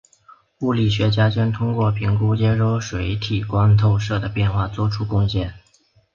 [0.61, 5.53] 物理学家将通过评估接收水体光透射的变化做出贡献。